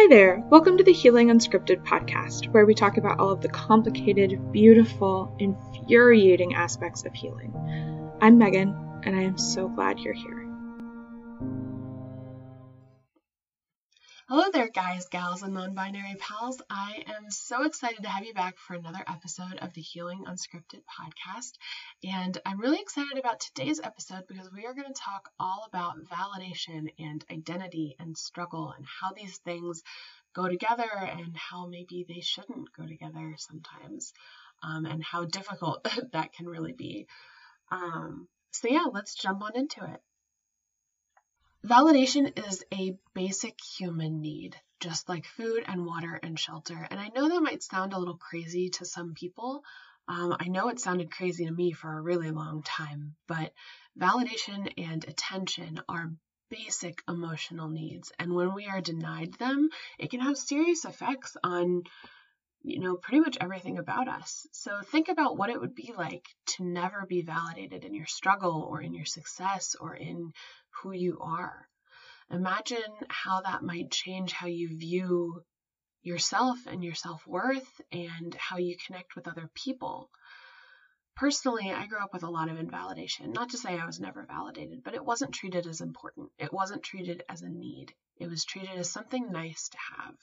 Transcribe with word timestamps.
Hi 0.00 0.06
there, 0.08 0.42
welcome 0.48 0.78
to 0.78 0.82
the 0.82 0.94
Healing 0.94 1.28
Unscripted 1.28 1.84
podcast, 1.84 2.50
where 2.54 2.64
we 2.64 2.74
talk 2.74 2.96
about 2.96 3.20
all 3.20 3.28
of 3.28 3.42
the 3.42 3.50
complicated, 3.50 4.50
beautiful, 4.50 5.30
infuriating 5.38 6.54
aspects 6.54 7.04
of 7.04 7.12
healing. 7.12 7.54
I'm 8.22 8.38
Megan, 8.38 8.74
and 9.04 9.14
I 9.14 9.20
am 9.20 9.36
so 9.36 9.68
glad 9.68 9.98
you're 9.98 10.14
here. 10.14 10.49
Hello 14.30 14.44
there, 14.52 14.68
guys, 14.68 15.08
gals, 15.08 15.42
and 15.42 15.54
non 15.54 15.74
binary 15.74 16.14
pals. 16.16 16.62
I 16.70 17.02
am 17.08 17.32
so 17.32 17.64
excited 17.64 18.04
to 18.04 18.08
have 18.08 18.24
you 18.24 18.32
back 18.32 18.58
for 18.58 18.74
another 18.74 19.02
episode 19.04 19.58
of 19.58 19.72
the 19.72 19.80
Healing 19.80 20.22
Unscripted 20.24 20.82
podcast. 20.86 21.54
And 22.04 22.38
I'm 22.46 22.60
really 22.60 22.78
excited 22.78 23.18
about 23.18 23.40
today's 23.40 23.80
episode 23.80 24.28
because 24.28 24.48
we 24.52 24.66
are 24.66 24.72
going 24.72 24.86
to 24.86 24.94
talk 24.94 25.30
all 25.40 25.66
about 25.66 25.96
validation 26.04 26.92
and 27.00 27.24
identity 27.28 27.96
and 27.98 28.16
struggle 28.16 28.72
and 28.76 28.86
how 28.86 29.10
these 29.12 29.36
things 29.38 29.82
go 30.32 30.48
together 30.48 30.88
and 30.94 31.36
how 31.36 31.66
maybe 31.66 32.06
they 32.08 32.20
shouldn't 32.20 32.68
go 32.78 32.86
together 32.86 33.34
sometimes 33.36 34.12
um, 34.62 34.86
and 34.86 35.02
how 35.02 35.24
difficult 35.24 35.84
that 36.12 36.32
can 36.34 36.46
really 36.46 36.72
be. 36.72 37.08
Um, 37.72 38.28
so, 38.52 38.68
yeah, 38.68 38.84
let's 38.92 39.16
jump 39.16 39.42
on 39.42 39.56
into 39.56 39.82
it. 39.82 40.00
Validation 41.64 42.38
is 42.48 42.64
a 42.72 42.96
basic 43.12 43.60
human 43.62 44.22
need, 44.22 44.56
just 44.80 45.10
like 45.10 45.26
food 45.26 45.62
and 45.66 45.84
water 45.84 46.18
and 46.22 46.38
shelter. 46.38 46.88
And 46.90 46.98
I 46.98 47.08
know 47.08 47.28
that 47.28 47.42
might 47.42 47.62
sound 47.62 47.92
a 47.92 47.98
little 47.98 48.16
crazy 48.16 48.70
to 48.70 48.86
some 48.86 49.12
people. 49.12 49.62
Um, 50.08 50.34
I 50.40 50.48
know 50.48 50.70
it 50.70 50.80
sounded 50.80 51.10
crazy 51.10 51.44
to 51.44 51.52
me 51.52 51.72
for 51.72 51.92
a 51.92 52.00
really 52.00 52.30
long 52.30 52.62
time, 52.62 53.14
but 53.26 53.52
validation 53.98 54.72
and 54.78 55.04
attention 55.04 55.82
are 55.86 56.14
basic 56.48 57.02
emotional 57.06 57.68
needs. 57.68 58.10
And 58.18 58.34
when 58.34 58.54
we 58.54 58.66
are 58.66 58.80
denied 58.80 59.34
them, 59.34 59.68
it 59.98 60.10
can 60.10 60.20
have 60.20 60.38
serious 60.38 60.86
effects 60.86 61.36
on 61.44 61.82
you 62.62 62.78
know, 62.78 62.94
pretty 62.96 63.20
much 63.20 63.38
everything 63.40 63.78
about 63.78 64.06
us. 64.06 64.46
So 64.52 64.82
think 64.82 65.08
about 65.08 65.36
what 65.36 65.50
it 65.50 65.58
would 65.58 65.74
be 65.74 65.94
like 65.96 66.26
to 66.56 66.64
never 66.64 67.06
be 67.08 67.22
validated 67.22 67.84
in 67.84 67.94
your 67.94 68.06
struggle 68.06 68.66
or 68.68 68.82
in 68.82 68.92
your 68.92 69.06
success 69.06 69.76
or 69.80 69.94
in 69.94 70.32
who 70.82 70.92
you 70.92 71.18
are. 71.20 71.68
Imagine 72.30 72.92
how 73.08 73.40
that 73.40 73.62
might 73.62 73.90
change 73.90 74.32
how 74.32 74.46
you 74.46 74.76
view 74.76 75.44
yourself 76.02 76.58
and 76.66 76.82
your 76.82 76.94
self 76.94 77.26
worth 77.26 77.80
and 77.92 78.34
how 78.34 78.56
you 78.56 78.76
connect 78.86 79.16
with 79.16 79.28
other 79.28 79.50
people. 79.54 80.10
Personally, 81.16 81.70
I 81.70 81.86
grew 81.86 81.98
up 81.98 82.12
with 82.12 82.22
a 82.22 82.30
lot 82.30 82.48
of 82.48 82.58
invalidation. 82.58 83.32
Not 83.32 83.50
to 83.50 83.58
say 83.58 83.78
I 83.78 83.84
was 83.84 84.00
never 84.00 84.24
validated, 84.24 84.82
but 84.82 84.94
it 84.94 85.04
wasn't 85.04 85.34
treated 85.34 85.66
as 85.66 85.80
important. 85.80 86.30
It 86.38 86.52
wasn't 86.52 86.82
treated 86.82 87.24
as 87.28 87.42
a 87.42 87.48
need. 87.48 87.94
It 88.16 88.28
was 88.28 88.44
treated 88.44 88.78
as 88.78 88.90
something 88.90 89.30
nice 89.30 89.68
to 89.68 89.78
have. 89.96 90.14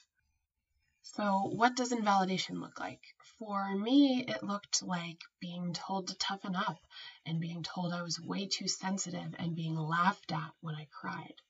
So, 1.14 1.50
what 1.54 1.74
does 1.74 1.90
invalidation 1.90 2.60
look 2.60 2.78
like? 2.78 3.02
For 3.38 3.74
me, 3.74 4.24
it 4.28 4.42
looked 4.42 4.82
like 4.82 5.18
being 5.40 5.72
told 5.72 6.08
to 6.08 6.14
toughen 6.14 6.54
up 6.54 6.86
and 7.24 7.40
being 7.40 7.62
told 7.62 7.94
I 7.94 8.02
was 8.02 8.20
way 8.20 8.46
too 8.46 8.68
sensitive 8.68 9.34
and 9.38 9.56
being 9.56 9.74
laughed 9.74 10.30
at 10.32 10.52
when 10.60 10.74
I 10.74 10.86
cried. 10.92 11.40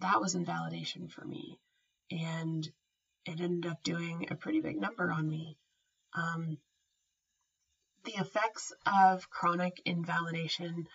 That 0.00 0.20
was 0.20 0.34
invalidation 0.34 1.08
for 1.08 1.24
me. 1.24 1.58
And 2.10 2.70
it 3.24 3.40
ended 3.40 3.70
up 3.70 3.82
doing 3.82 4.26
a 4.30 4.36
pretty 4.36 4.60
big 4.60 4.78
number 4.78 5.10
on 5.10 5.26
me. 5.26 5.56
Um, 6.12 6.58
the 8.04 8.16
effects 8.16 8.74
of 8.84 9.30
chronic 9.30 9.80
invalidation 9.86 10.86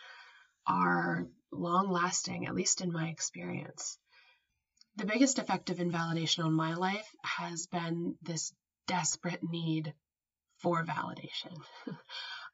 are 0.68 1.28
long 1.52 1.90
lasting, 1.90 2.46
at 2.46 2.54
least 2.54 2.82
in 2.82 2.92
my 2.92 3.08
experience. 3.08 3.98
The 4.98 5.06
biggest 5.06 5.38
effect 5.38 5.70
of 5.70 5.80
invalidation 5.80 6.44
on 6.44 6.54
my 6.54 6.74
life 6.74 7.16
has 7.22 7.68
been 7.68 8.18
this 8.24 8.52
desperate 8.88 9.44
need 9.44 9.94
for 10.58 10.84
validation. 10.84 11.56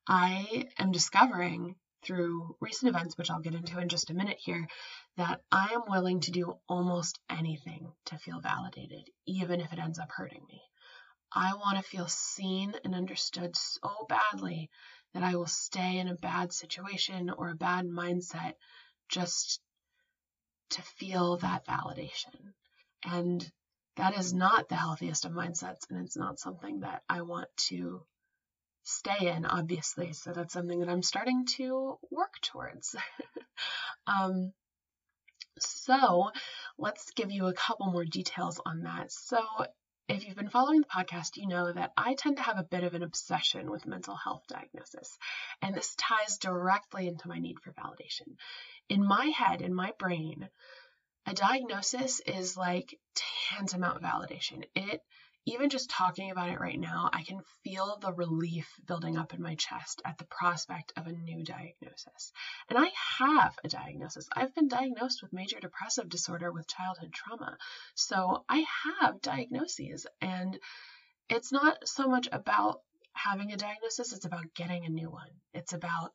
I 0.09 0.67
am 0.77 0.91
discovering 0.91 1.77
through 2.03 2.57
recent 2.59 2.89
events, 2.89 3.17
which 3.17 3.31
I'll 3.31 3.39
get 3.39 3.55
into 3.55 3.79
in 3.79 3.87
just 3.87 4.09
a 4.09 4.13
minute 4.13 4.39
here, 4.39 4.67
that 5.15 5.39
I 5.53 5.69
am 5.71 5.83
willing 5.87 6.19
to 6.19 6.31
do 6.31 6.59
almost 6.67 7.17
anything 7.29 7.93
to 8.07 8.17
feel 8.17 8.41
validated, 8.41 9.09
even 9.25 9.61
if 9.61 9.71
it 9.71 9.79
ends 9.79 9.97
up 9.97 10.11
hurting 10.11 10.45
me. 10.49 10.61
I 11.31 11.53
want 11.53 11.77
to 11.77 11.89
feel 11.89 12.09
seen 12.09 12.73
and 12.83 12.93
understood 12.93 13.55
so 13.55 14.05
badly 14.09 14.69
that 15.13 15.23
I 15.23 15.37
will 15.37 15.47
stay 15.47 15.97
in 15.97 16.09
a 16.09 16.15
bad 16.15 16.51
situation 16.51 17.29
or 17.29 17.51
a 17.51 17.55
bad 17.55 17.85
mindset 17.85 18.55
just 19.07 19.61
to 20.71 20.81
feel 20.81 21.37
that 21.37 21.65
validation. 21.65 22.53
And 23.05 23.49
that 23.95 24.17
is 24.17 24.33
not 24.33 24.69
the 24.69 24.75
healthiest 24.75 25.25
of 25.25 25.33
mindsets, 25.33 25.89
and 25.89 26.03
it's 26.03 26.17
not 26.17 26.39
something 26.39 26.79
that 26.79 27.03
I 27.07 27.21
want 27.21 27.49
to 27.67 28.03
stay 28.83 29.27
in, 29.27 29.45
obviously. 29.45 30.13
So 30.13 30.33
that's 30.33 30.53
something 30.53 30.79
that 30.79 30.89
I'm 30.89 31.03
starting 31.03 31.45
to 31.57 31.97
work 32.09 32.33
towards. 32.41 32.95
um, 34.07 34.51
so 35.59 36.31
let's 36.77 37.11
give 37.11 37.31
you 37.31 37.47
a 37.47 37.53
couple 37.53 37.91
more 37.91 38.05
details 38.05 38.59
on 38.65 38.83
that. 38.83 39.11
So, 39.11 39.39
if 40.09 40.25
you've 40.27 40.35
been 40.35 40.49
following 40.49 40.81
the 40.81 40.87
podcast, 40.87 41.37
you 41.37 41.47
know 41.47 41.71
that 41.71 41.93
I 41.95 42.15
tend 42.15 42.35
to 42.37 42.43
have 42.43 42.57
a 42.57 42.63
bit 42.63 42.83
of 42.83 42.93
an 42.93 43.03
obsession 43.03 43.71
with 43.71 43.85
mental 43.85 44.15
health 44.15 44.43
diagnosis, 44.49 45.17
and 45.61 45.73
this 45.73 45.95
ties 45.95 46.39
directly 46.39 47.07
into 47.07 47.29
my 47.29 47.39
need 47.39 47.59
for 47.61 47.71
validation 47.71 48.35
in 48.89 49.05
my 49.05 49.25
head, 49.25 49.61
in 49.61 49.73
my 49.73 49.91
brain, 49.97 50.49
a 51.25 51.33
diagnosis 51.33 52.19
is 52.21 52.57
like 52.57 52.99
tantamount 53.49 54.01
validation. 54.01 54.63
It, 54.75 55.01
even 55.45 55.69
just 55.69 55.89
talking 55.89 56.31
about 56.31 56.49
it 56.49 56.59
right 56.59 56.79
now, 56.79 57.09
I 57.11 57.23
can 57.23 57.41
feel 57.63 57.97
the 57.97 58.13
relief 58.13 58.69
building 58.85 59.17
up 59.17 59.33
in 59.33 59.41
my 59.41 59.55
chest 59.55 60.01
at 60.05 60.17
the 60.17 60.25
prospect 60.25 60.93
of 60.95 61.05
a 61.05 61.11
new 61.11 61.43
diagnosis. 61.43 62.31
And 62.69 62.79
I 62.79 62.89
have 63.19 63.57
a 63.63 63.67
diagnosis. 63.67 64.29
I've 64.33 64.55
been 64.55 64.69
diagnosed 64.69 65.21
with 65.21 65.33
major 65.33 65.59
depressive 65.59 66.07
disorder 66.07 66.51
with 66.51 66.67
childhood 66.67 67.13
trauma. 67.13 67.57
So 67.95 68.45
I 68.47 68.65
have 69.01 69.21
diagnoses. 69.21 70.07
And 70.21 70.57
it's 71.29 71.51
not 71.51 71.87
so 71.87 72.07
much 72.07 72.29
about 72.31 72.81
having 73.13 73.51
a 73.51 73.57
diagnosis, 73.57 74.13
it's 74.13 74.25
about 74.25 74.53
getting 74.55 74.85
a 74.85 74.89
new 74.89 75.09
one. 75.09 75.29
It's 75.53 75.73
about 75.73 76.11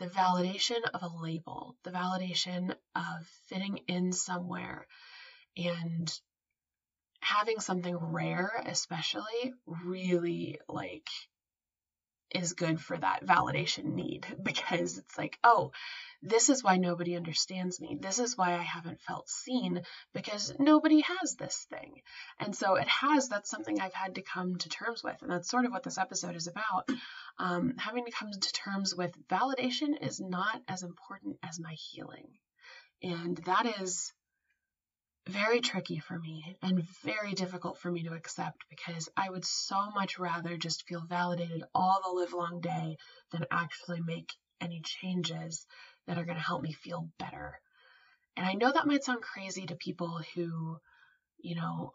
the 0.00 0.06
validation 0.06 0.80
of 0.94 1.02
a 1.02 1.22
label, 1.22 1.76
the 1.84 1.90
validation 1.90 2.74
of 2.96 3.26
fitting 3.48 3.78
in 3.86 4.12
somewhere, 4.12 4.86
and 5.56 6.10
having 7.20 7.60
something 7.60 7.96
rare, 7.96 8.50
especially, 8.66 9.52
really 9.66 10.58
like 10.68 11.08
is 12.34 12.52
good 12.52 12.80
for 12.80 12.96
that 12.96 13.24
validation 13.26 13.94
need 13.94 14.26
because 14.42 14.98
it's 14.98 15.18
like, 15.18 15.38
oh, 15.42 15.72
this 16.22 16.50
is 16.50 16.62
why 16.62 16.76
nobody 16.76 17.16
understands 17.16 17.80
me. 17.80 17.96
This 17.98 18.18
is 18.18 18.36
why 18.36 18.52
I 18.52 18.62
haven't 18.62 19.00
felt 19.00 19.28
seen 19.28 19.82
because 20.12 20.52
nobody 20.58 21.00
has 21.00 21.36
this 21.36 21.66
thing. 21.70 22.02
And 22.38 22.54
so 22.54 22.74
it 22.74 22.88
has, 22.88 23.28
that's 23.28 23.50
something 23.50 23.80
I've 23.80 23.94
had 23.94 24.16
to 24.16 24.22
come 24.22 24.56
to 24.56 24.68
terms 24.68 25.02
with. 25.02 25.16
And 25.22 25.30
that's 25.30 25.48
sort 25.48 25.64
of 25.64 25.72
what 25.72 25.82
this 25.82 25.98
episode 25.98 26.36
is 26.36 26.46
about. 26.46 26.88
Um, 27.38 27.74
having 27.78 28.04
to 28.04 28.12
come 28.12 28.30
to 28.32 28.52
terms 28.52 28.94
with 28.94 29.16
validation 29.28 30.06
is 30.06 30.20
not 30.20 30.60
as 30.68 30.82
important 30.82 31.38
as 31.42 31.58
my 31.58 31.72
healing. 31.72 32.28
And 33.02 33.38
that 33.46 33.80
is 33.80 34.12
very 35.28 35.60
tricky 35.60 35.98
for 35.98 36.18
me 36.18 36.56
and 36.62 36.82
very 37.04 37.32
difficult 37.32 37.78
for 37.78 37.90
me 37.90 38.02
to 38.04 38.14
accept 38.14 38.64
because 38.68 39.08
I 39.16 39.28
would 39.30 39.44
so 39.44 39.90
much 39.90 40.18
rather 40.18 40.56
just 40.56 40.86
feel 40.86 41.04
validated 41.08 41.62
all 41.74 42.00
the 42.02 42.20
live 42.20 42.32
long 42.32 42.60
day 42.60 42.96
than 43.32 43.44
actually 43.50 44.00
make 44.00 44.32
any 44.60 44.80
changes 44.82 45.66
that 46.06 46.18
are 46.18 46.24
going 46.24 46.36
to 46.36 46.42
help 46.42 46.62
me 46.62 46.72
feel 46.72 47.10
better. 47.18 47.60
And 48.36 48.46
I 48.46 48.54
know 48.54 48.72
that 48.72 48.86
might 48.86 49.04
sound 49.04 49.22
crazy 49.22 49.66
to 49.66 49.74
people 49.76 50.20
who, 50.34 50.78
you 51.42 51.54
know, 51.54 51.92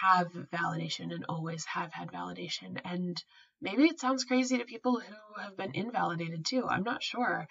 have 0.00 0.32
validation 0.52 1.12
and 1.12 1.24
always 1.28 1.64
have 1.66 1.92
had 1.92 2.12
validation. 2.12 2.80
And 2.84 3.22
maybe 3.60 3.84
it 3.84 4.00
sounds 4.00 4.24
crazy 4.24 4.58
to 4.58 4.64
people 4.64 5.00
who 5.00 5.42
have 5.42 5.56
been 5.56 5.74
invalidated 5.74 6.44
too. 6.44 6.66
I'm 6.68 6.84
not 6.84 7.02
sure. 7.02 7.46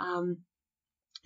Um, 0.00 0.38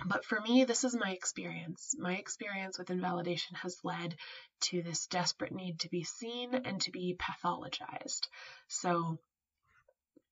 but 0.05 0.25
for 0.25 0.41
me, 0.41 0.65
this 0.65 0.85
is 0.85 0.95
my 0.95 1.11
experience. 1.13 1.95
My 1.99 2.17
experience 2.17 2.79
with 2.79 2.91
invalidation 2.91 3.57
has 3.57 3.79
led 3.83 4.17
to 4.63 4.83
this 4.83 5.07
desperate 5.07 5.53
need 5.53 5.81
to 5.81 5.89
be 5.89 6.05
seen 6.05 6.55
and 6.55 6.81
to 6.83 6.91
be 6.91 7.17
pathologized. 7.19 8.29
So, 8.69 9.19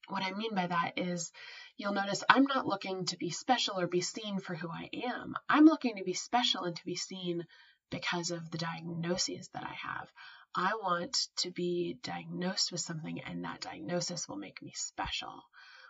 what 0.09 0.23
I 0.23 0.33
mean 0.33 0.55
by 0.55 0.67
that 0.67 0.93
is 0.99 1.33
you'll 1.79 1.95
notice 1.95 2.23
I'm 2.29 2.45
not 2.45 2.67
looking 2.67 3.07
to 3.07 3.17
be 3.17 3.31
special 3.31 3.81
or 3.81 3.87
be 3.87 4.03
seen 4.03 4.39
for 4.39 4.55
who 4.55 4.69
I 4.69 4.91
am. 4.93 5.35
I'm 5.49 5.65
looking 5.65 5.97
to 5.97 6.05
be 6.05 6.13
special 6.13 6.65
and 6.65 6.77
to 6.77 6.85
be 6.85 6.97
seen 6.97 7.47
because 7.91 8.31
of 8.31 8.51
the 8.51 8.59
diagnoses 8.59 9.49
that 9.55 9.65
I 9.65 9.75
have. 9.75 10.13
I 10.55 10.75
want 10.75 11.17
to 11.39 11.51
be 11.51 11.99
diagnosed 12.03 12.71
with 12.71 12.81
something, 12.81 13.21
and 13.23 13.45
that 13.45 13.63
diagnosis 13.63 14.29
will 14.29 14.37
make 14.37 14.63
me 14.63 14.73
special, 14.75 15.43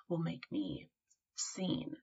will 0.09 0.19
make 0.19 0.50
me 0.50 0.88
seen. 1.35 1.97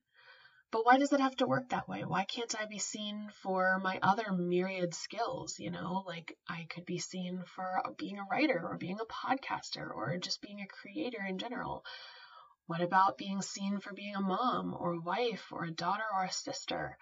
But 0.72 0.86
why 0.86 0.96
does 0.96 1.12
it 1.12 1.20
have 1.20 1.36
to 1.36 1.46
work 1.46 1.68
that 1.68 1.86
way? 1.86 2.02
Why 2.02 2.24
can't 2.24 2.58
I 2.58 2.64
be 2.64 2.78
seen 2.78 3.30
for 3.42 3.78
my 3.80 3.98
other 4.02 4.32
myriad 4.32 4.94
skills? 4.94 5.58
You 5.58 5.70
know, 5.70 6.02
like 6.06 6.38
I 6.48 6.64
could 6.64 6.86
be 6.86 6.98
seen 6.98 7.44
for 7.44 7.82
being 7.98 8.18
a 8.18 8.24
writer 8.24 8.66
or 8.66 8.78
being 8.78 8.98
a 8.98 9.04
podcaster 9.04 9.94
or 9.94 10.16
just 10.16 10.40
being 10.40 10.62
a 10.62 10.66
creator 10.66 11.22
in 11.22 11.36
general. 11.36 11.84
What 12.64 12.80
about 12.80 13.18
being 13.18 13.42
seen 13.42 13.80
for 13.80 13.92
being 13.92 14.16
a 14.16 14.22
mom 14.22 14.74
or 14.74 14.94
a 14.94 15.00
wife 15.00 15.52
or 15.52 15.64
a 15.64 15.70
daughter 15.70 16.06
or 16.10 16.24
a 16.24 16.32
sister? 16.32 16.96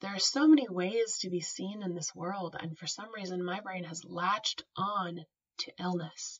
There 0.00 0.14
are 0.14 0.18
so 0.18 0.46
many 0.46 0.68
ways 0.68 1.20
to 1.20 1.30
be 1.30 1.40
seen 1.40 1.82
in 1.82 1.94
this 1.94 2.14
world, 2.14 2.54
and 2.60 2.76
for 2.76 2.86
some 2.86 3.14
reason, 3.14 3.42
my 3.42 3.60
brain 3.60 3.84
has 3.84 4.04
latched 4.04 4.62
on 4.76 5.24
to 5.60 5.72
illness. 5.80 6.38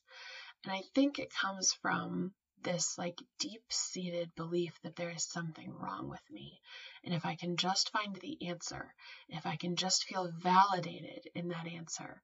And 0.63 0.73
I 0.73 0.83
think 0.93 1.17
it 1.17 1.33
comes 1.33 1.73
from 1.81 2.35
this 2.63 2.97
like 2.97 3.19
deep 3.39 3.63
seated 3.69 4.33
belief 4.35 4.73
that 4.83 4.95
there 4.95 5.09
is 5.09 5.23
something 5.23 5.73
wrong 5.73 6.09
with 6.09 6.21
me. 6.29 6.61
And 7.03 7.13
if 7.13 7.25
I 7.25 7.35
can 7.35 7.57
just 7.57 7.91
find 7.91 8.15
the 8.15 8.47
answer, 8.47 8.93
if 9.29 9.45
I 9.45 9.55
can 9.55 9.75
just 9.75 10.05
feel 10.05 10.31
validated 10.39 11.29
in 11.35 11.49
that 11.49 11.67
answer, 11.67 12.21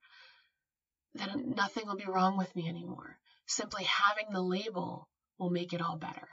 then 1.13 1.53
nothing 1.55 1.87
will 1.87 1.95
be 1.95 2.05
wrong 2.05 2.37
with 2.37 2.55
me 2.55 2.67
anymore. 2.67 3.17
Simply 3.45 3.85
having 3.85 4.31
the 4.31 4.41
label 4.41 5.07
will 5.37 5.49
make 5.49 5.73
it 5.73 5.81
all 5.81 5.97
better. 5.97 6.27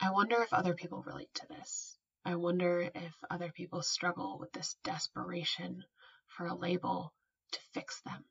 I 0.00 0.10
wonder 0.10 0.42
if 0.42 0.52
other 0.52 0.74
people 0.74 1.02
relate 1.02 1.32
to 1.34 1.46
this. 1.48 1.98
I 2.24 2.36
wonder 2.36 2.90
if 2.94 3.14
other 3.30 3.50
people 3.50 3.82
struggle 3.82 4.38
with 4.38 4.52
this 4.52 4.76
desperation 4.84 5.82
for 6.26 6.46
a 6.46 6.54
label 6.54 7.12
to 7.52 7.58
fix 7.72 8.00
them. 8.02 8.24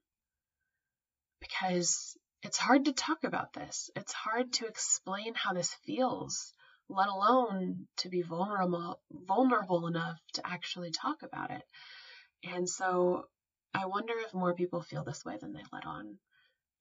Because 1.39 2.17
it's 2.43 2.57
hard 2.57 2.85
to 2.85 2.93
talk 2.93 3.23
about 3.23 3.53
this. 3.53 3.89
It's 3.95 4.13
hard 4.13 4.53
to 4.53 4.67
explain 4.67 5.33
how 5.35 5.53
this 5.53 5.73
feels, 5.85 6.53
let 6.89 7.07
alone 7.09 7.87
to 7.97 8.09
be 8.09 8.21
vulnerable 8.21 8.99
vulnerable 9.11 9.87
enough 9.87 10.19
to 10.33 10.47
actually 10.47 10.91
talk 10.91 11.23
about 11.23 11.51
it. 11.51 11.63
And 12.43 12.69
so 12.69 13.25
I 13.73 13.85
wonder 13.85 14.13
if 14.17 14.33
more 14.33 14.53
people 14.53 14.81
feel 14.81 15.03
this 15.03 15.25
way 15.25 15.37
than 15.39 15.53
they 15.53 15.63
let 15.71 15.85
on 15.85 16.17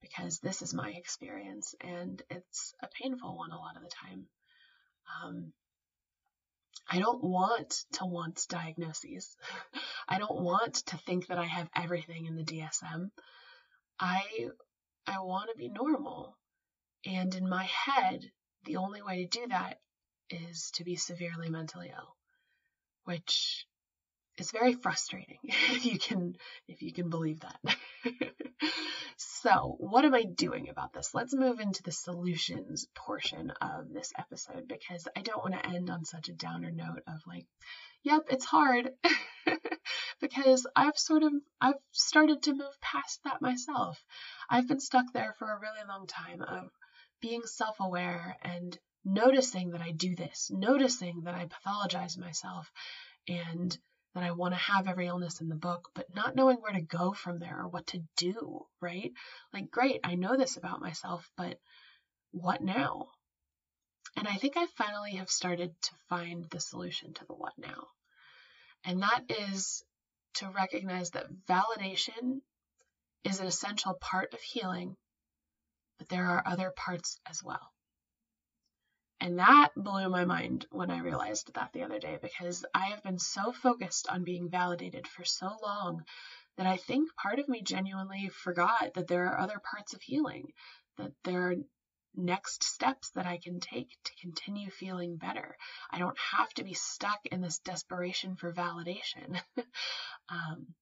because 0.00 0.38
this 0.38 0.62
is 0.62 0.74
my 0.74 0.90
experience 0.90 1.74
and 1.80 2.22
it's 2.30 2.74
a 2.82 2.88
painful 2.88 3.36
one 3.36 3.50
a 3.50 3.58
lot 3.58 3.76
of 3.76 3.82
the 3.82 3.88
time. 3.88 4.26
Um, 5.22 5.52
I 6.88 7.00
don't 7.00 7.22
want 7.24 7.84
to 7.94 8.06
want 8.06 8.46
diagnoses. 8.48 9.36
I 10.08 10.18
don't 10.18 10.40
want 10.40 10.74
to 10.86 10.98
think 10.98 11.28
that 11.28 11.38
I 11.38 11.44
have 11.44 11.68
everything 11.74 12.26
in 12.26 12.36
the 12.36 12.44
DSM. 12.44 13.10
I 13.98 14.50
I 15.06 15.20
want 15.20 15.50
to 15.50 15.56
be 15.56 15.68
normal. 15.68 16.36
And 17.04 17.34
in 17.34 17.48
my 17.48 17.64
head, 17.64 18.30
the 18.64 18.76
only 18.76 19.02
way 19.02 19.24
to 19.24 19.40
do 19.40 19.46
that 19.48 19.78
is 20.30 20.70
to 20.72 20.84
be 20.84 20.96
severely 20.96 21.48
mentally 21.48 21.92
ill, 21.94 22.16
which 23.04 23.66
is 24.38 24.50
very 24.50 24.74
frustrating 24.74 25.38
if 25.44 25.86
you 25.86 25.98
can 25.98 26.36
if 26.68 26.82
you 26.82 26.92
can 26.92 27.08
believe 27.08 27.40
that. 27.40 27.60
so, 29.16 29.76
what 29.78 30.04
am 30.04 30.14
I 30.14 30.24
doing 30.24 30.68
about 30.68 30.92
this? 30.92 31.14
Let's 31.14 31.34
move 31.34 31.60
into 31.60 31.82
the 31.82 31.92
solutions 31.92 32.86
portion 32.94 33.52
of 33.60 33.92
this 33.92 34.12
episode 34.18 34.68
because 34.68 35.06
I 35.16 35.22
don't 35.22 35.42
want 35.42 35.54
to 35.54 35.66
end 35.66 35.90
on 35.90 36.04
such 36.04 36.28
a 36.28 36.34
downer 36.34 36.70
note 36.70 37.02
of 37.06 37.20
like, 37.26 37.46
yep, 38.02 38.22
it's 38.30 38.44
hard. 38.44 38.90
because 40.28 40.66
I've 40.74 40.98
sort 40.98 41.22
of 41.22 41.32
I've 41.60 41.74
started 41.92 42.42
to 42.42 42.54
move 42.54 42.80
past 42.80 43.20
that 43.24 43.40
myself. 43.40 44.02
I've 44.50 44.68
been 44.68 44.80
stuck 44.80 45.12
there 45.12 45.34
for 45.38 45.50
a 45.50 45.60
really 45.60 45.86
long 45.88 46.06
time 46.06 46.42
of 46.42 46.70
being 47.20 47.42
self-aware 47.44 48.36
and 48.42 48.76
noticing 49.04 49.70
that 49.70 49.80
I 49.80 49.92
do 49.92 50.16
this, 50.16 50.50
noticing 50.52 51.22
that 51.24 51.34
I 51.34 51.46
pathologize 51.46 52.18
myself 52.18 52.70
and 53.28 53.76
that 54.14 54.24
I 54.24 54.32
want 54.32 54.54
to 54.54 54.60
have 54.60 54.88
every 54.88 55.06
illness 55.06 55.40
in 55.40 55.48
the 55.48 55.54
book, 55.54 55.90
but 55.94 56.14
not 56.14 56.34
knowing 56.34 56.56
where 56.56 56.72
to 56.72 56.80
go 56.80 57.12
from 57.12 57.38
there 57.38 57.60
or 57.60 57.68
what 57.68 57.86
to 57.88 58.02
do, 58.16 58.66
right? 58.80 59.12
Like, 59.52 59.70
great, 59.70 60.00
I 60.02 60.14
know 60.14 60.36
this 60.36 60.56
about 60.56 60.80
myself, 60.80 61.28
but 61.36 61.58
what 62.32 62.62
now? 62.62 63.08
And 64.16 64.26
I 64.26 64.36
think 64.36 64.56
I 64.56 64.66
finally 64.76 65.16
have 65.16 65.30
started 65.30 65.70
to 65.82 65.90
find 66.08 66.46
the 66.50 66.60
solution 66.60 67.12
to 67.14 67.24
the 67.26 67.34
what 67.34 67.52
now. 67.58 67.88
And 68.84 69.02
that 69.02 69.24
is 69.28 69.84
to 70.36 70.50
recognize 70.50 71.10
that 71.10 71.32
validation 71.48 72.40
is 73.24 73.40
an 73.40 73.46
essential 73.46 73.94
part 73.94 74.32
of 74.34 74.40
healing, 74.40 74.96
but 75.98 76.08
there 76.08 76.26
are 76.26 76.46
other 76.46 76.72
parts 76.76 77.18
as 77.28 77.42
well. 77.42 77.72
And 79.20 79.38
that 79.38 79.70
blew 79.74 80.08
my 80.10 80.24
mind 80.26 80.66
when 80.70 80.90
I 80.90 81.00
realized 81.00 81.54
that 81.54 81.72
the 81.72 81.82
other 81.82 81.98
day 81.98 82.18
because 82.20 82.64
I 82.74 82.86
have 82.86 83.02
been 83.02 83.18
so 83.18 83.50
focused 83.50 84.08
on 84.08 84.24
being 84.24 84.50
validated 84.50 85.08
for 85.08 85.24
so 85.24 85.56
long 85.62 86.04
that 86.56 86.66
I 86.66 86.76
think 86.76 87.14
part 87.16 87.38
of 87.38 87.48
me 87.48 87.62
genuinely 87.62 88.28
forgot 88.28 88.94
that 88.94 89.08
there 89.08 89.26
are 89.26 89.40
other 89.40 89.58
parts 89.58 89.94
of 89.94 90.02
healing, 90.02 90.52
that 90.98 91.12
there 91.24 91.50
are 91.50 91.54
next 92.16 92.64
steps 92.64 93.10
that 93.10 93.26
I 93.26 93.38
can 93.38 93.60
take 93.60 93.90
to 94.04 94.12
continue 94.20 94.70
feeling 94.70 95.16
better. 95.16 95.56
I 95.90 95.98
don't 95.98 96.18
have 96.18 96.52
to 96.54 96.64
be 96.64 96.74
stuck 96.74 97.20
in 97.26 97.40
this 97.40 97.58
desperation 97.58 98.36
for 98.36 98.52
validation. 98.52 99.40
um, 100.28 100.74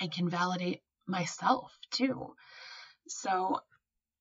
I 0.00 0.08
can 0.08 0.28
validate 0.28 0.82
myself 1.06 1.76
too. 1.90 2.34
So 3.08 3.60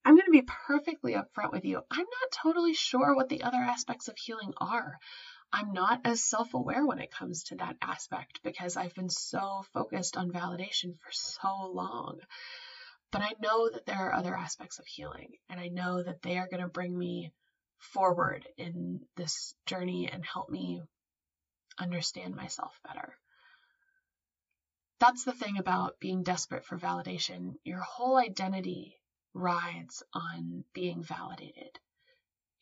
I'm 0.06 0.15
going 0.15 0.25
to 0.25 0.31
be 0.31 0.48
perfectly 0.68 1.13
upfront 1.13 1.51
with 1.51 1.65
you. 1.65 1.81
I'm 1.89 2.00
not 2.00 2.31
totally 2.31 2.74
sure 2.74 3.16
what 3.16 3.30
the 3.30 3.44
other 3.44 3.57
aspects 3.57 4.07
of 4.07 4.18
healing 4.18 4.54
are. 4.57 5.00
I'm 5.51 5.71
not 5.71 6.01
as 6.04 6.24
self 6.24 6.54
aware 6.54 6.86
when 6.86 7.00
it 7.00 7.12
comes 7.12 7.44
to 7.45 7.56
that 7.56 7.77
aspect 7.81 8.42
because 8.44 8.75
I've 8.75 8.95
been 8.95 9.09
so 9.09 9.63
focused 9.74 10.18
on 10.18 10.31
validation 10.31 10.98
for 10.98 11.12
so 11.12 11.71
long. 11.71 12.19
But 13.13 13.21
I 13.21 13.36
know 13.39 13.69
that 13.69 13.86
there 13.86 14.07
are 14.07 14.13
other 14.13 14.36
aspects 14.36 14.80
of 14.80 14.88
healing, 14.88 15.33
and 15.48 15.60
I 15.60 15.68
know 15.68 16.01
that 16.01 16.24
they 16.24 16.39
are 16.39 16.48
going 16.48 16.63
to 16.63 16.68
bring 16.68 16.98
me 16.98 17.31
forward 17.77 18.44
in 18.57 19.01
this 19.15 19.54
journey 19.68 20.10
and 20.12 20.25
help 20.25 20.50
me 20.50 20.81
understand 21.77 22.36
myself 22.36 22.80
better. 22.83 23.15
That's 25.00 25.25
the 25.25 25.31
thing 25.31 25.60
about 25.60 26.00
being 26.00 26.24
desperate 26.24 26.65
for 26.65 26.80
validation. 26.80 27.54
Your 27.63 27.81
whole 27.81 28.18
identity 28.18 28.95
rides 29.36 30.01
on 30.16 30.63
being 30.74 31.04
validated. 31.04 31.77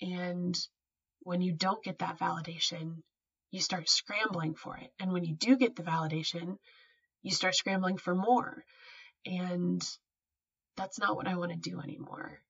And 0.02 0.58
when 1.22 1.42
you 1.42 1.54
don't 1.54 1.84
get 1.84 2.00
that 2.00 2.20
validation, 2.20 3.04
you 3.52 3.62
start 3.62 3.88
scrambling 3.88 4.56
for 4.56 4.76
it. 4.76 4.92
And 5.00 5.14
when 5.14 5.24
you 5.24 5.34
do 5.34 5.56
get 5.56 5.78
the 5.78 5.84
validation, 5.84 6.58
you 7.22 7.32
start 7.32 7.56
scrambling 7.56 7.98
for 7.98 8.14
more. 8.14 8.66
And 9.26 9.82
that's 10.78 11.00
not 11.00 11.16
what 11.16 11.28
I 11.28 11.36
want 11.36 11.52
to 11.52 11.58
do 11.58 11.80
anymore. 11.80 12.42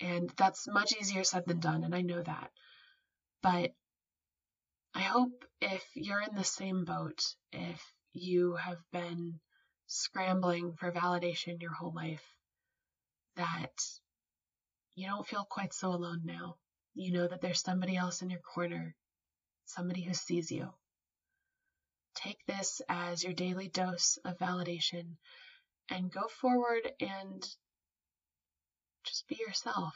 And 0.00 0.30
that's 0.36 0.66
much 0.68 0.94
easier 0.98 1.24
said 1.24 1.44
than 1.46 1.60
done, 1.60 1.84
and 1.84 1.94
I 1.94 2.00
know 2.00 2.22
that. 2.22 2.50
But 3.42 3.74
I 4.94 5.00
hope 5.00 5.44
if 5.60 5.84
you're 5.94 6.22
in 6.22 6.34
the 6.34 6.44
same 6.44 6.84
boat, 6.84 7.22
if 7.52 7.82
you 8.12 8.54
have 8.54 8.78
been 8.92 9.40
scrambling 9.86 10.74
for 10.74 10.92
validation 10.92 11.60
your 11.60 11.72
whole 11.72 11.92
life, 11.94 12.24
that 13.36 13.72
you 14.94 15.06
don't 15.06 15.26
feel 15.26 15.44
quite 15.44 15.72
so 15.72 15.88
alone 15.90 16.22
now. 16.24 16.56
You 16.94 17.12
know 17.12 17.28
that 17.28 17.40
there's 17.40 17.62
somebody 17.62 17.96
else 17.96 18.22
in 18.22 18.30
your 18.30 18.40
corner, 18.40 18.94
somebody 19.64 20.02
who 20.02 20.14
sees 20.14 20.50
you. 20.50 20.72
Take 22.14 22.44
this 22.46 22.82
as 22.88 23.22
your 23.22 23.32
daily 23.32 23.68
dose 23.68 24.18
of 24.24 24.38
validation 24.38 25.16
and 25.90 26.12
go 26.12 26.28
forward 26.28 26.92
and 27.00 27.44
just 29.04 29.26
be 29.28 29.36
yourself, 29.36 29.94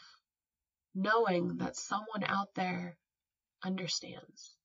knowing 0.94 1.58
that 1.58 1.76
someone 1.76 2.24
out 2.24 2.54
there 2.54 2.96
understands. 3.62 4.56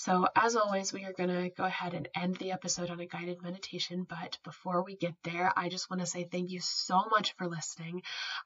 So, 0.00 0.28
as 0.36 0.54
always, 0.54 0.92
we 0.92 1.04
are 1.06 1.12
going 1.12 1.28
to 1.28 1.50
go 1.50 1.64
ahead 1.64 1.92
and 1.92 2.08
end 2.14 2.36
the 2.36 2.52
episode 2.52 2.88
on 2.88 3.00
a 3.00 3.06
guided 3.06 3.42
meditation. 3.42 4.06
But 4.08 4.38
before 4.44 4.84
we 4.84 4.94
get 4.94 5.16
there, 5.24 5.52
I 5.56 5.68
just 5.68 5.90
want 5.90 5.98
to 5.98 6.06
say 6.06 6.22
thank 6.22 6.50
you 6.50 6.60
so 6.60 7.06
much 7.10 7.34
for 7.34 7.48
listening. 7.48 8.02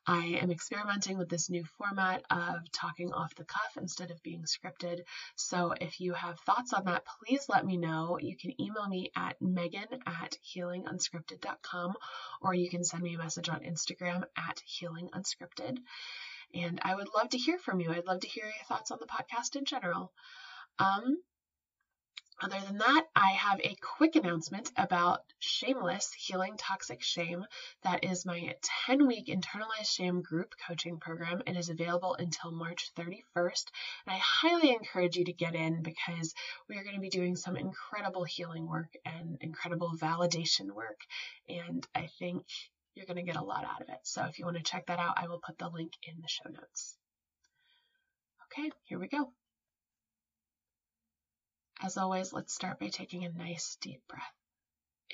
I 0.07 0.39
am 0.41 0.51
experimenting 0.51 1.19
with 1.19 1.29
this 1.29 1.51
new 1.51 1.67
format 1.77 2.25
of 2.31 2.73
talking 2.73 3.13
off 3.13 3.35
the 3.35 3.45
cuff 3.45 3.77
instead 3.77 4.11
of 4.11 4.23
being 4.23 4.45
scripted. 4.45 5.01
So, 5.37 5.75
if 5.79 6.01
you 6.01 6.15
have 6.15 6.41
thoughts 6.41 6.73
on 6.73 6.87
that, 6.87 7.05
please 7.05 7.45
let 7.51 7.67
me 7.67 7.77
know. 7.77 8.19
You 8.19 8.35
can 8.35 8.59
email 8.59 8.89
me 8.89 9.11
at 9.15 9.37
megan 9.43 9.89
at 10.07 10.39
healingunscripted.com 10.57 11.93
or 12.41 12.55
you 12.55 12.71
can 12.71 12.83
send 12.83 13.03
me 13.03 13.15
a 13.15 13.19
message 13.19 13.51
on 13.51 13.61
Instagram 13.61 14.25
at 14.39 14.63
healingunscripted. 14.67 15.77
And 16.55 16.81
I 16.83 16.95
would 16.95 17.09
love 17.15 17.29
to 17.29 17.39
hear 17.39 17.59
from 17.59 17.81
you. 17.81 17.91
I'd 17.91 18.07
love 18.07 18.21
to 18.21 18.29
hear 18.29 18.47
your 18.47 18.65
thoughts 18.67 18.91
on 18.91 19.01
the 19.01 19.07
podcast 19.07 19.55
in 19.55 19.67
general. 19.67 20.15
Um, 20.79 21.19
Other 22.43 22.59
than 22.59 22.79
that, 22.79 23.07
I 23.15 23.31
have 23.35 23.61
a 23.61 23.77
quick 23.77 24.17
announcement 24.17 24.73
about 24.77 25.23
Shameless 25.39 26.13
Healing 26.13 26.57
Toxic 26.57 27.01
Shame. 27.01 27.47
That 27.85 28.03
is 28.03 28.27
my 28.27 28.57
10 28.87 29.07
week 29.07 29.29
internalized 29.29 29.95
shame 29.95 30.23
group 30.23 30.57
coaching 30.67 30.99
program. 30.99 31.43
And 31.47 31.57
it 31.57 31.61
is 31.61 31.69
available 31.69 32.17
until 32.19 32.51
March 32.51 32.91
31st. 32.97 33.71
And 34.07 34.17
I 34.17 34.19
highly 34.19 34.71
encourage 34.71 35.17
you 35.17 35.25
to 35.27 35.33
get 35.33 35.55
in 35.55 35.85
because 35.85 36.35
we 36.69 36.77
are 36.77 36.83
going 36.83 36.97
to 36.97 37.01
be 37.01 37.11
doing 37.11 37.37
some 37.37 37.57
incredible 37.57 38.25
healing 38.25 38.67
work 38.67 38.93
and 39.05 39.39
incredible 39.41 39.93
validation 39.97 40.73
work. 40.73 40.99
And 41.49 41.87
I 41.95 42.09
think 42.19 42.45
you're 42.97 43.07
going 43.07 43.25
to 43.25 43.33
get 43.33 43.41
a 43.41 43.45
lot 43.45 43.65
out 43.65 43.83
of 43.83 43.89
it. 43.89 44.01
So 44.03 44.25
if 44.25 44.41
you 44.41 44.47
want 44.47 44.57
to 44.57 44.65
check 44.65 44.87
that 44.87 44.99
out, 44.99 45.15
I 45.17 45.29
will 45.29 45.39
put 45.39 45.59
the 45.59 45.69
link 45.69 45.93
in 46.03 46.21
the 46.21 46.29
show 46.29 46.51
notes. 46.51 46.97
Okay, 48.51 48.73
here 48.87 48.99
we 48.99 49.07
go. 49.07 49.33
As 51.85 51.97
always, 51.97 52.33
let's 52.33 52.55
start 52.55 52.79
by 52.79 52.91
taking 52.91 53.25
a 53.25 53.29
nice 53.33 53.75
deep 53.81 54.07
breath 54.07 54.37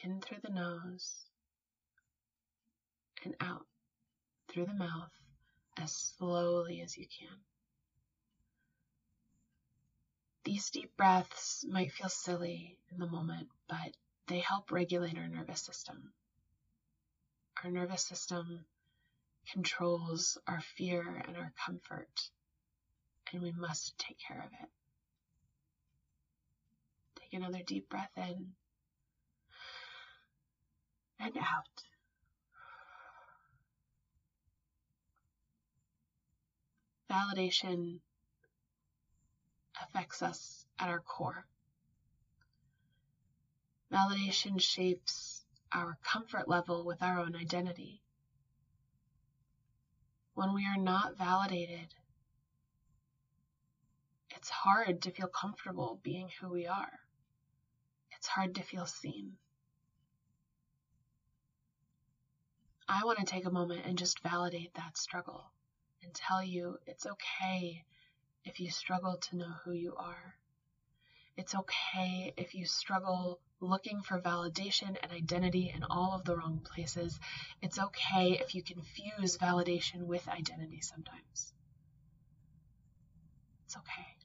in 0.03 0.21
through 0.21 0.41
the 0.43 0.51
nose 0.51 1.25
and 3.25 3.35
out 3.41 3.67
through 4.49 4.67
the 4.67 4.75
mouth 4.75 5.11
as 5.79 5.97
slowly 5.97 6.83
as 6.83 6.99
you 6.99 7.07
can. 7.07 7.39
These 10.45 10.69
deep 10.69 10.95
breaths 10.95 11.65
might 11.67 11.93
feel 11.93 12.11
silly 12.11 12.79
in 12.91 12.99
the 12.99 13.07
moment, 13.07 13.49
but 13.67 13.97
they 14.27 14.41
help 14.41 14.71
regulate 14.71 15.17
our 15.17 15.27
nervous 15.27 15.63
system. 15.63 16.13
Our 17.65 17.71
nervous 17.71 18.05
system 18.05 18.67
controls 19.51 20.37
our 20.47 20.61
fear 20.61 21.25
and 21.27 21.35
our 21.35 21.55
comfort, 21.65 22.31
and 23.33 23.41
we 23.41 23.53
must 23.53 23.97
take 23.97 24.19
care 24.19 24.43
of 24.45 24.53
it. 24.53 24.69
Take 27.31 27.41
another 27.41 27.63
deep 27.63 27.91
breath 27.91 28.17
in 28.17 28.53
and 31.21 31.37
out. 31.37 31.83
Validation 37.11 37.99
affects 39.83 40.23
us 40.23 40.65
at 40.79 40.89
our 40.89 41.01
core. 41.01 41.47
Validation 43.93 44.61
shapes 44.61 45.45
our 45.73 45.99
comfort 46.03 46.49
level 46.49 46.87
with 46.87 47.03
our 47.03 47.19
own 47.19 47.37
identity. 47.37 48.01
When 50.33 50.55
we 50.55 50.65
are 50.65 50.79
not 50.79 51.19
validated, 51.19 51.95
it's 54.31 54.49
hard 54.49 55.03
to 55.03 55.11
feel 55.11 55.29
comfortable 55.29 56.01
being 56.03 56.31
who 56.41 56.49
we 56.49 56.67
are 56.67 57.01
it's 58.19 58.27
hard 58.27 58.57
to 58.57 58.63
feel 58.63 58.85
seen. 58.85 59.37
I 62.89 63.05
want 63.05 63.19
to 63.19 63.25
take 63.25 63.45
a 63.45 63.51
moment 63.51 63.87
and 63.87 63.97
just 63.97 64.23
validate 64.23 64.75
that 64.75 64.99
struggle 64.99 65.53
and 66.03 66.13
tell 66.13 66.43
you 66.43 66.79
it's 66.87 67.07
okay 67.07 67.85
if 68.45 68.59
you 68.59 68.71
struggle 68.71 69.19
to 69.19 69.37
know 69.37 69.53
who 69.65 69.73
you 69.73 69.95
are. 69.95 70.35
It's 71.37 71.55
okay 71.55 72.33
if 72.37 72.55
you 72.55 72.67
struggle 72.67 73.39
looking 73.61 74.03
for 74.03 74.21
validation 74.21 74.97
and 75.01 75.13
identity 75.13 75.71
in 75.73 75.85
all 75.85 76.15
of 76.15 76.25
the 76.25 76.37
wrong 76.37 76.61
places. 76.75 77.21
It's 77.63 77.79
okay 77.79 78.39
if 78.41 78.55
you 78.55 78.63
confuse 78.65 79.37
validation 79.39 80.07
with 80.07 80.27
identity 80.29 80.81
sometimes. 80.81 81.53
It's 83.67 83.77
okay. 83.77 84.19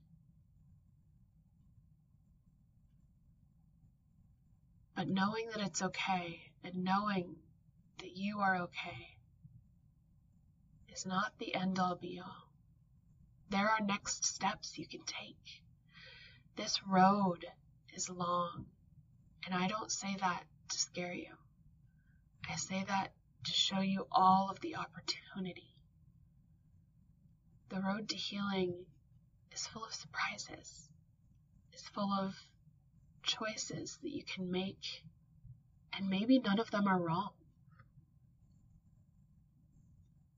But 5.04 5.12
knowing 5.12 5.50
that 5.50 5.60
it's 5.60 5.82
okay 5.82 6.40
and 6.64 6.86
knowing 6.86 7.36
that 7.98 8.16
you 8.16 8.40
are 8.40 8.56
okay 8.62 9.18
is 10.94 11.06
not 11.06 11.38
the 11.38 11.54
end 11.54 11.78
all 11.78 11.96
be 11.96 12.22
all. 12.24 12.50
There 13.50 13.70
are 13.70 13.82
next 13.82 14.24
steps 14.24 14.80
you 14.80 14.88
can 14.88 15.04
take. 15.04 15.62
This 16.56 16.80
road 16.88 17.46
is 17.94 18.10
long, 18.10 18.68
and 19.46 19.54
I 19.54 19.68
don't 19.68 19.92
say 19.92 20.16
that 20.22 20.46
to 20.70 20.80
scare 20.80 21.12
you. 21.12 21.36
I 22.50 22.56
say 22.56 22.86
that 22.88 23.12
to 23.44 23.52
show 23.52 23.82
you 23.82 24.08
all 24.10 24.50
of 24.50 24.62
the 24.62 24.78
opportunity. 24.78 25.76
The 27.68 27.82
road 27.82 28.08
to 28.08 28.16
healing 28.16 28.86
is 29.52 29.68
full 29.68 29.84
of 29.84 29.94
surprises, 29.94 30.88
is 31.74 31.82
full 31.90 32.14
of 32.14 32.38
choices 33.24 33.98
that 34.03 34.12
you 34.12 34.24
can 34.24 34.51
make, 34.51 35.03
and 35.94 36.10
maybe 36.10 36.39
none 36.39 36.60
of 36.60 36.70
them 36.72 36.88
are 36.88 37.00
wrong. 37.00 37.32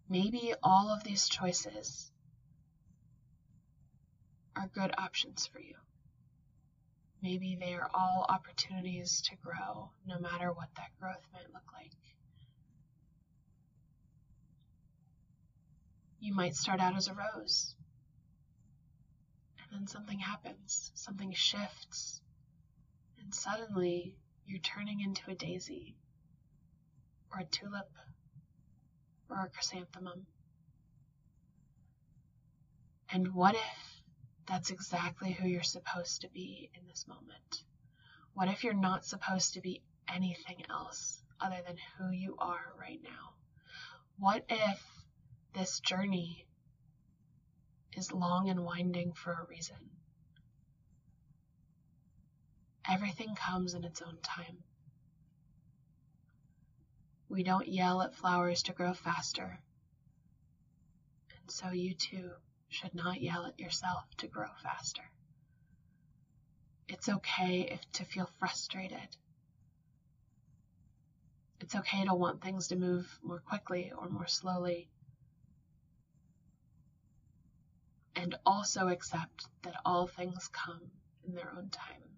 Maybe 0.07 0.53
all 0.63 0.89
of 0.89 1.03
these 1.03 1.27
choices 1.27 2.11
are 4.55 4.67
good 4.73 4.93
options 4.97 5.47
for 5.47 5.59
you. 5.59 5.75
Maybe 7.21 7.57
they 7.59 7.73
are 7.73 7.89
all 7.93 8.25
opportunities 8.29 9.21
to 9.23 9.35
grow, 9.37 9.89
no 10.05 10.19
matter 10.19 10.51
what 10.51 10.69
that 10.77 10.91
growth 10.99 11.25
might 11.33 11.51
look 11.51 11.73
like. 11.73 11.91
You 16.19 16.35
might 16.35 16.55
start 16.55 16.79
out 16.79 16.95
as 16.95 17.07
a 17.07 17.13
rose, 17.13 17.75
and 19.57 19.79
then 19.79 19.87
something 19.87 20.19
happens, 20.19 20.91
something 20.93 21.31
shifts, 21.33 22.21
and 23.25 23.33
suddenly 23.33 24.13
you're 24.45 24.59
turning 24.59 25.01
into 25.01 25.31
a 25.31 25.35
daisy, 25.35 25.95
or 27.33 27.39
a 27.39 27.45
tulip, 27.45 27.89
or 29.31 29.45
a 29.45 29.49
chrysanthemum. 29.49 30.27
And 33.09 33.33
what 33.33 33.55
if 33.55 34.01
that's 34.45 34.69
exactly 34.69 35.31
who 35.31 35.47
you're 35.47 35.63
supposed 35.63 36.21
to 36.21 36.29
be 36.29 36.69
in 36.75 36.87
this 36.87 37.07
moment? 37.07 37.63
What 38.35 38.47
if 38.47 38.63
you're 38.63 38.73
not 38.73 39.05
supposed 39.05 39.55
to 39.55 39.61
be 39.61 39.81
anything 40.07 40.63
else 40.69 41.23
other 41.41 41.61
than 41.65 41.77
who 41.97 42.11
you 42.11 42.35
are 42.37 42.73
right 42.79 42.99
now? 43.03 43.33
What 44.19 44.45
if 44.49 44.83
this 45.55 45.79
journey 45.79 46.45
is 47.97 48.11
long 48.11 48.49
and 48.49 48.63
winding 48.63 49.13
for 49.13 49.31
a 49.33 49.47
reason? 49.49 49.94
Everything 52.87 53.35
comes 53.35 53.73
in 53.73 53.83
its 53.83 54.01
own 54.01 54.17
time. 54.21 54.63
We 57.29 57.43
don't 57.43 57.67
yell 57.67 58.01
at 58.03 58.15
flowers 58.15 58.63
to 58.63 58.73
grow 58.73 58.93
faster. 58.93 59.59
And 61.39 61.51
so 61.51 61.71
you 61.71 61.95
too 61.95 62.31
should 62.69 62.93
not 62.93 63.21
yell 63.21 63.45
at 63.45 63.59
yourself 63.59 64.05
to 64.17 64.27
grow 64.27 64.49
faster. 64.61 65.03
It's 66.87 67.09
okay 67.09 67.61
if 67.71 67.91
to 67.93 68.05
feel 68.05 68.29
frustrated. 68.37 69.17
It's 71.59 71.75
okay 71.75 72.05
to 72.05 72.13
want 72.13 72.41
things 72.41 72.67
to 72.67 72.75
move 72.75 73.19
more 73.23 73.39
quickly 73.39 73.91
or 73.97 74.09
more 74.09 74.27
slowly. 74.27 74.87
And 78.15 78.35
also 78.45 78.89
accept 78.89 79.47
that 79.63 79.81
all 79.83 80.05
things 80.05 80.47
come 80.49 80.91
in 81.27 81.33
their 81.33 81.51
own 81.57 81.69
time. 81.69 82.14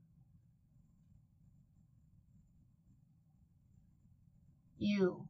You 4.79 5.27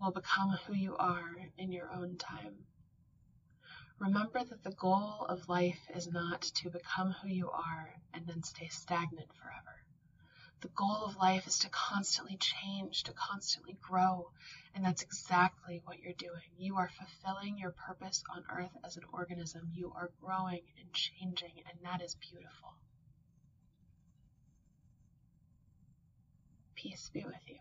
will 0.00 0.12
become 0.12 0.50
who 0.66 0.74
you 0.74 0.96
are 0.96 1.34
in 1.58 1.72
your 1.72 1.90
own 1.90 2.16
time. 2.18 2.66
Remember 3.98 4.44
that 4.44 4.62
the 4.62 4.72
goal 4.72 5.26
of 5.28 5.48
life 5.48 5.80
is 5.94 6.06
not 6.06 6.42
to 6.42 6.70
become 6.70 7.12
who 7.12 7.28
you 7.28 7.50
are 7.50 7.94
and 8.12 8.26
then 8.26 8.42
stay 8.42 8.68
stagnant 8.68 9.32
forever. 9.34 9.84
The 10.60 10.68
goal 10.68 11.04
of 11.04 11.16
life 11.16 11.48
is 11.48 11.58
to 11.60 11.68
constantly 11.70 12.36
change, 12.36 13.02
to 13.04 13.12
constantly 13.12 13.76
grow, 13.80 14.30
and 14.74 14.84
that's 14.84 15.02
exactly 15.02 15.82
what 15.84 15.98
you're 15.98 16.12
doing. 16.12 16.50
You 16.56 16.76
are 16.76 16.88
fulfilling 16.88 17.58
your 17.58 17.72
purpose 17.72 18.22
on 18.30 18.44
earth 18.48 18.76
as 18.84 18.96
an 18.96 19.02
organism. 19.12 19.72
You 19.74 19.92
are 19.96 20.12
growing 20.20 20.62
and 20.78 20.92
changing, 20.92 21.64
and 21.68 21.78
that 21.84 22.00
is 22.00 22.14
beautiful. 22.14 22.74
Peace 26.76 27.10
be 27.12 27.24
with 27.24 27.48
you. 27.48 27.58